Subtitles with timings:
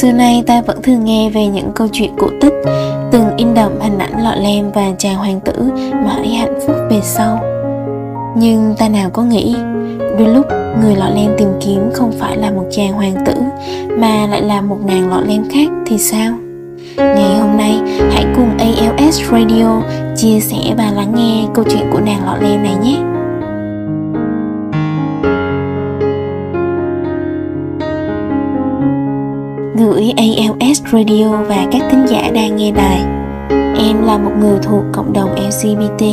[0.00, 2.52] Xưa nay ta vẫn thường nghe về những câu chuyện cổ tích,
[3.12, 5.52] từng in đậm hình ảnh lọ lem và chàng hoàng tử
[5.92, 7.40] mãi hạnh phúc về sau.
[8.36, 9.56] Nhưng ta nào có nghĩ,
[10.18, 10.46] đôi lúc
[10.82, 13.34] người lọ lem tìm kiếm không phải là một chàng hoàng tử,
[13.98, 16.32] mà lại là một nàng lọ lem khác thì sao?
[16.96, 17.78] Ngày hôm nay,
[18.10, 19.82] hãy cùng ALS Radio
[20.16, 23.17] chia sẻ và lắng nghe câu chuyện của nàng lọ lem này nhé.
[29.78, 33.00] Gửi ALS Radio và các thính giả đang nghe đài.
[33.78, 36.04] Em là một người thuộc cộng đồng LGBT.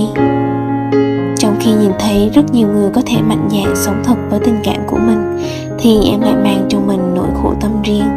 [1.38, 4.56] Trong khi nhìn thấy rất nhiều người có thể mạnh dạn sống thật với tình
[4.64, 5.38] cảm của mình,
[5.80, 8.08] thì em lại mang cho mình nỗi khổ tâm riêng.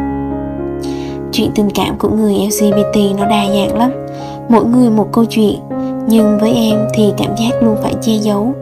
[1.31, 3.91] Chuyện tình cảm của người LGBT nó đa dạng lắm,
[4.49, 5.59] mỗi người một câu chuyện,
[6.07, 8.53] nhưng với em thì cảm giác luôn phải che giấu,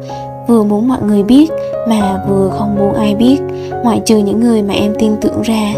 [0.48, 1.52] vừa muốn mọi người biết
[1.90, 3.38] mà vừa không muốn ai biết,
[3.84, 5.74] ngoại trừ những người mà em tin tưởng ra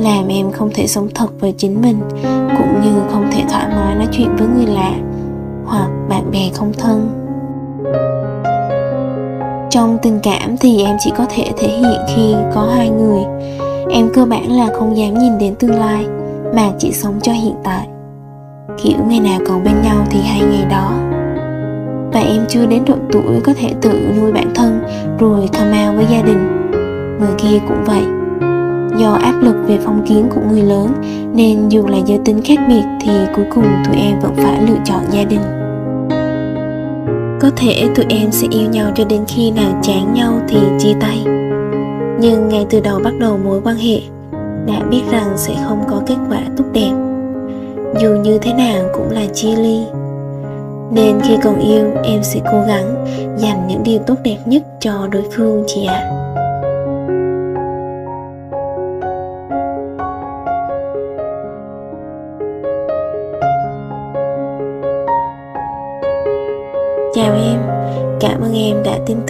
[0.00, 2.00] làm em không thể sống thật với chính mình,
[2.58, 4.92] cũng như không thể thoải mái nói chuyện với người lạ
[5.64, 7.10] hoặc bạn bè không thân.
[9.70, 13.22] Trong tình cảm thì em chỉ có thể thể hiện khi có hai người.
[13.90, 16.06] Em cơ bản là không dám nhìn đến tương lai,
[16.54, 17.88] mà chỉ sống cho hiện tại.
[18.82, 20.92] Kiểu ngày nào còn bên nhau thì hay ngày đó.
[22.12, 24.82] Và em chưa đến độ tuổi có thể tự nuôi bản thân
[25.18, 26.70] rồi come out với gia đình.
[27.20, 28.19] Người kia cũng vậy
[28.98, 30.92] do áp lực về phong kiến của người lớn,
[31.34, 34.78] nên dù là giới tính khác biệt thì cuối cùng tụi em vẫn phải lựa
[34.84, 35.40] chọn gia đình.
[37.40, 40.94] Có thể tụi em sẽ yêu nhau cho đến khi nào chán nhau thì chia
[41.00, 41.24] tay.
[42.20, 44.00] Nhưng ngay từ đầu bắt đầu mối quan hệ,
[44.66, 46.92] đã biết rằng sẽ không có kết quả tốt đẹp.
[48.00, 49.80] Dù như thế nào cũng là chia ly.
[50.92, 55.08] Nên khi còn yêu, em sẽ cố gắng dành những điều tốt đẹp nhất cho
[55.12, 55.94] đối phương chị ạ.
[55.94, 56.29] à.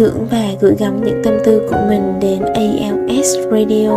[0.00, 3.90] Tưởng và gửi gắm những tâm tư của mình đến ALS Radio.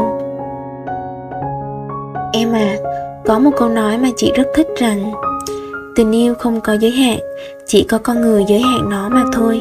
[2.34, 2.78] Em à,
[3.26, 5.12] có một câu nói mà chị rất thích rằng
[5.96, 7.20] Tình yêu không có giới hạn,
[7.66, 9.60] chỉ có con người giới hạn nó mà thôi.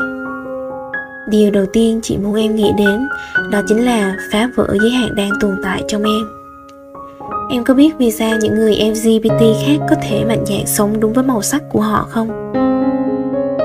[1.28, 3.08] Điều đầu tiên chị muốn em nghĩ đến
[3.50, 6.26] đó chính là phá vỡ giới hạn đang tồn tại trong em.
[7.50, 11.12] Em có biết vì sao những người LGBT khác có thể mạnh dạn sống đúng
[11.12, 12.52] với màu sắc của họ không?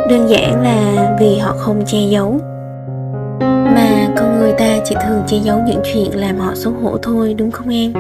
[0.10, 2.42] đơn giản là vì họ không che giấu
[4.90, 7.94] chị chỉ thường che giấu những chuyện làm họ xấu hổ thôi, đúng không em?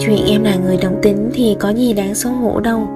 [0.00, 2.88] Chuyện em là người đồng tính thì có gì đáng xấu hổ đâu.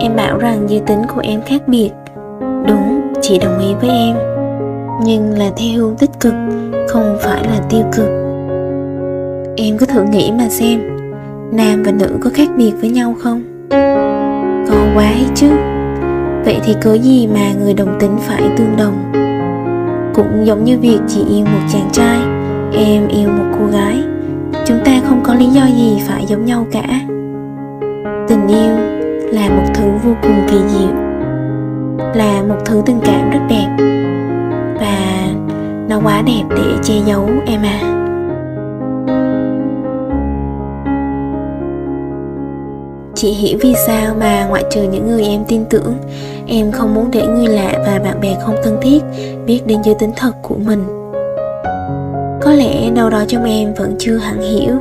[0.00, 1.90] Em bảo rằng giới tính của em khác biệt.
[2.68, 4.16] Đúng, chị đồng ý với em.
[5.04, 6.34] Nhưng là theo hướng tích cực,
[6.88, 8.08] không phải là tiêu cực.
[9.56, 10.80] Em cứ thử nghĩ mà xem,
[11.52, 13.42] nam và nữ có khác biệt với nhau không?
[14.68, 15.48] Có quá hay chứ.
[16.44, 19.25] Vậy thì cớ gì mà người đồng tính phải tương đồng?
[20.16, 22.18] Cũng giống như việc chị yêu một chàng trai,
[22.72, 24.02] em yêu một cô gái.
[24.66, 26.86] Chúng ta không có lý do gì phải giống nhau cả.
[28.28, 28.76] Tình yêu
[29.32, 30.94] là một thứ vô cùng kỳ diệu,
[32.14, 33.76] là một thứ tình cảm rất đẹp,
[34.80, 35.26] và
[35.88, 37.95] nó quá đẹp để che giấu em à.
[43.16, 45.94] Chị hiểu vì sao mà ngoại trừ những người em tin tưởng,
[46.46, 49.02] Em không muốn để người lạ và bạn bè không thân thiết
[49.46, 50.84] biết đến giới tính thật của mình.
[52.42, 54.74] Có lẽ đâu đó trong em vẫn chưa hẳn hiểu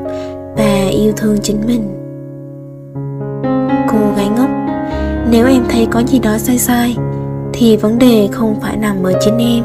[0.58, 1.84] và yêu thương chính mình.
[3.92, 4.50] Cô gái ngốc,
[5.32, 6.96] Nếu em thấy có gì đó sai sai,
[7.54, 9.64] Thì vấn đề không phải nằm ở chính em,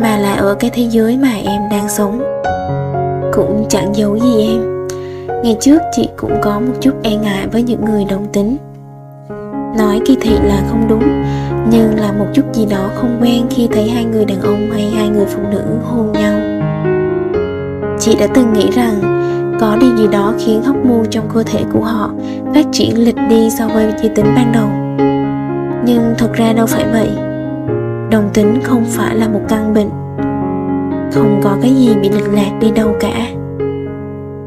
[0.00, 2.22] Mà là ở cái thế giới mà em đang sống.
[3.32, 4.75] Cũng chẳng giấu gì em.
[5.46, 8.56] Ngày trước chị cũng có một chút e ngại với những người đồng tính.
[9.78, 11.24] Nói kỳ thị là không đúng,
[11.70, 14.90] Nhưng là một chút gì đó không quen khi thấy hai người đàn ông hay
[14.90, 16.40] hai người phụ nữ hôn nhau.
[17.98, 19.00] Chị đã từng nghĩ rằng
[19.60, 22.10] có điều gì đó khiến hóc môn trong cơ thể của họ
[22.54, 24.68] phát triển lịch đi so với giới tính ban đầu.
[25.84, 27.10] Nhưng thật ra đâu phải vậy.
[28.10, 29.90] Đồng tính không phải là một căn bệnh.
[31.12, 33.28] Không có cái gì bị lệch lạc đi đâu cả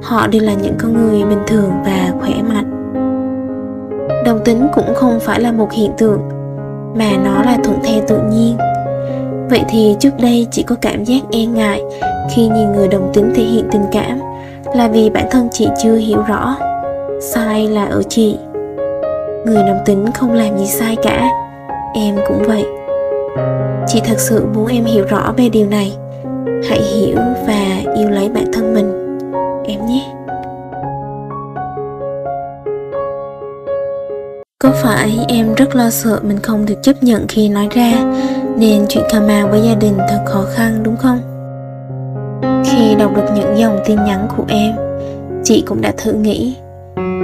[0.02, 2.94] họ đều là những con người bình thường và khỏe mạnh.
[4.26, 6.20] Đồng tính cũng không phải là một hiện tượng,
[6.96, 8.58] mà nó là thuận theo tự nhiên.
[9.50, 11.82] Vậy thì trước đây chị có cảm giác e ngại
[12.32, 14.20] khi nhìn người đồng tính thể hiện tình cảm
[14.76, 16.56] là vì bản thân chị chưa hiểu rõ
[17.22, 18.38] sai là ở chị.
[19.46, 21.30] Người đồng tính không làm gì sai cả,
[21.94, 22.66] em cũng vậy.
[23.88, 25.94] Chị thật sự muốn em hiểu rõ về điều này.
[26.70, 27.18] Hãy hiểu
[27.48, 28.49] và yêu lấy bản
[29.70, 30.06] em nhé.
[34.64, 37.94] Có phải em rất lo sợ mình không được chấp nhận khi nói ra
[38.58, 39.20] Nên chuyện cà
[39.50, 41.20] với gia đình thật khó khăn đúng không?
[42.66, 44.76] Khi đọc được những dòng tin nhắn của em,
[45.44, 46.56] Chị cũng đã thử nghĩ,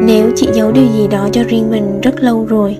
[0.05, 2.77] Nếu chị giấu điều gì đó cho riêng mình rất lâu rồi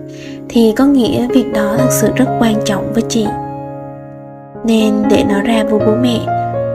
[0.49, 3.25] Thì có nghĩa việc đó thật sự rất quan trọng với chị.
[4.65, 6.19] Nên để nó ra với bố mẹ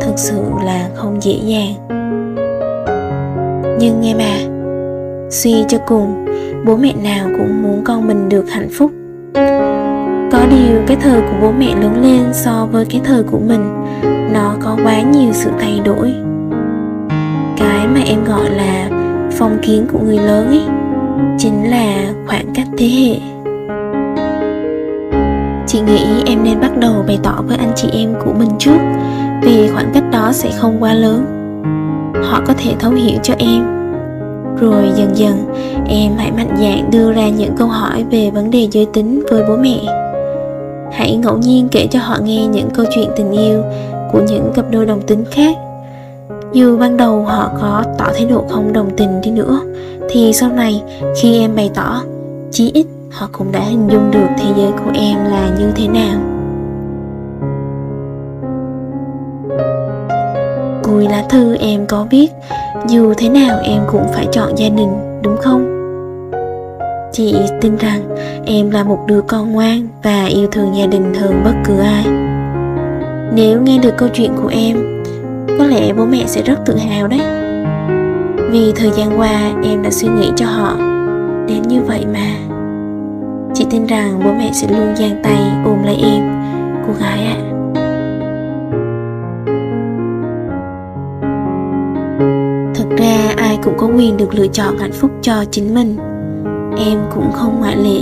[0.00, 1.99] Thật sự là không dễ dàng.
[3.80, 4.60] Nhưng nghe mà
[5.30, 6.24] Suy cho cùng,
[6.66, 8.90] bố mẹ nào cũng muốn con mình được hạnh phúc.
[10.32, 13.74] Có điều cái thời của bố mẹ lớn lên so với cái thời của mình,
[14.32, 16.14] nó có quá nhiều sự thay đổi.
[17.56, 18.90] Cái mà em gọi là
[19.32, 20.62] phong kiến của người lớn ấy,
[21.38, 23.16] chính là khoảng cách thế hệ.
[25.66, 28.78] Chị nghĩ em nên bắt đầu bày tỏ với anh chị em của mình trước,
[29.42, 31.39] vì khoảng cách đó sẽ không quá lớn
[32.22, 33.80] họ có thể thấu hiểu cho em.
[34.60, 35.44] Rồi dần dần,
[35.88, 39.42] em hãy mạnh dạn đưa ra những câu hỏi về vấn đề giới tính với
[39.48, 39.78] bố mẹ.
[40.92, 43.62] Hãy ngẫu nhiên kể cho họ nghe những câu chuyện tình yêu
[44.12, 45.56] của những cặp đôi đồng tính khác.
[46.52, 49.60] Dù ban đầu họ có tỏ thái độ không đồng tình đi nữa,
[50.10, 50.82] thì sau này
[51.20, 52.02] khi em bày tỏ,
[52.50, 55.88] chí ít họ cũng đã hình dung được thế giới của em là như thế
[55.88, 56.20] nào.
[60.90, 62.28] Cuối lá thư em có viết
[62.88, 65.80] dù thế nào em cũng phải chọn gia đình, đúng không?
[67.12, 68.16] Chị tin rằng
[68.46, 72.04] em là một đứa con ngoan và yêu thương gia đình hơn bất cứ ai.
[73.34, 75.02] Nếu nghe được câu chuyện của em,
[75.58, 77.20] có lẽ bố mẹ sẽ rất tự hào đấy.
[78.50, 80.76] Vì thời gian qua em đã suy nghĩ cho họ,
[81.48, 82.34] đến như vậy mà.
[83.54, 86.22] Chị tin rằng bố mẹ sẽ luôn giang tay ôm lấy em,
[86.86, 87.36] cô gái ạ.
[87.46, 87.49] à.
[93.64, 95.96] Cũng có quyền được lựa chọn hạnh phúc cho chính mình.
[96.86, 98.00] Em cũng không ngoại lệ.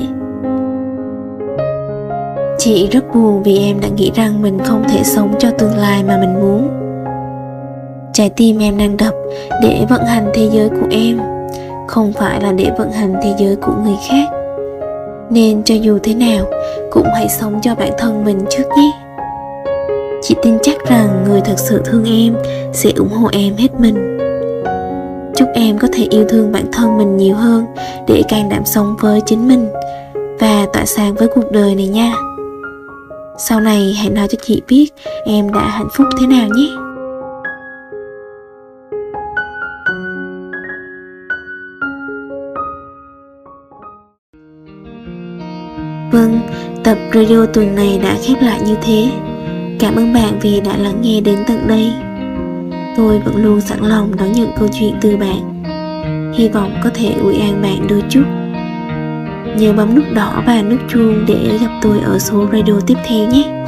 [2.58, 6.04] Chị rất buồn vì em đã nghĩ rằng mình không thể sống cho tương lai
[6.04, 6.68] mà mình muốn.
[8.12, 9.14] Trái tim em đang đập,
[9.62, 11.20] để vận hành thế giới của em.
[11.86, 14.28] Không phải là để vận hành thế giới của người khác.
[15.30, 16.44] Nên cho dù thế nào,
[16.90, 18.92] cũng hãy sống cho bản thân mình trước nhé.
[20.22, 22.34] Chị tin chắc rằng người thật sự thương em
[22.72, 24.17] sẽ ủng hộ em hết mình
[25.38, 27.66] chúc em có thể yêu thương bản thân mình nhiều hơn
[28.08, 29.68] để can đảm sống với chính mình
[30.40, 32.12] và tỏa sáng với cuộc đời này nha.
[33.38, 34.88] Sau này hãy nói cho chị biết
[35.24, 36.68] em đã hạnh phúc thế nào nhé.
[46.12, 46.40] Vâng,
[46.84, 49.10] tập radio tuần này đã khép lại như thế.
[49.80, 52.07] Cảm ơn bạn vì đã lắng nghe đến tận đây
[52.98, 55.62] tôi vẫn luôn sẵn lòng đón nhận câu chuyện từ bạn.
[56.34, 58.24] Hy vọng có thể ủi an bạn đôi chút.
[59.58, 63.28] Nhớ bấm nút đỏ và nút chuông để gặp tôi ở số radio tiếp theo
[63.28, 63.64] nhé.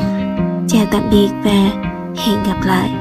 [0.68, 1.70] Chào tạm biệt và
[2.16, 2.99] hẹn gặp lại.